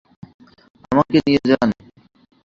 [0.91, 1.69] আমাকে নিয়ে যান।